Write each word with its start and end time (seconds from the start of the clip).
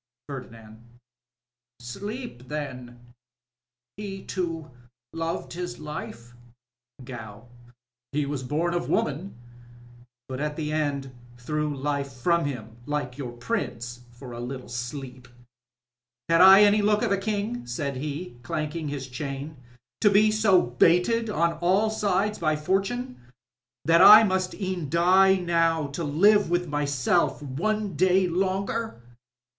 Pbrdinand.— 0.27 0.81
Sleep, 1.79 2.47
then.. 2.47 3.13
He 3.97 4.23
too, 4.23 4.71
loved 5.13 5.53
his 5.53 5.77
life? 5.77 6.33
Gow.— 7.05 7.47
He 8.11 8.25
Was 8.25 8.41
bom 8.41 8.73
of 8.73 8.89
woman... 8.89 9.35
but 10.27 10.39
at 10.39 10.55
the 10.55 10.71
end 10.73 11.11
threw 11.37 11.77
Hfe 11.77 12.11
from 12.19 12.45
him, 12.45 12.77
like 12.87 13.19
your 13.19 13.31
Prince, 13.33 14.01
for 14.09 14.31
a 14.33 14.39
little 14.39 14.69
sleep... 14.69 15.27
"Have 16.29 16.41
I 16.41 16.63
any 16.63 16.81
look 16.81 17.03
of 17.03 17.11
a 17.11 17.17
King?" 17.19 17.67
said 17.67 17.97
he, 17.97 18.37
clanking 18.41 18.87
his 18.87 19.07
chain 19.07 19.55
—to 20.01 20.09
be 20.09 20.31
so 20.31 20.63
baited 20.63 21.29
on 21.29 21.59
all 21.61 21.91
sides 21.91 22.39
by 22.39 22.55
Fortune, 22.55 23.21
that 23.85 24.01
I 24.01 24.23
must 24.23 24.55
e'en 24.55 24.89
die 24.89 25.35
now 25.35 25.85
to 25.89 26.03
live 26.03 26.49
with 26.49 26.67
myself 26.67 27.43
one 27.43 27.93
day 27.95 28.27
longer?" 28.27 28.99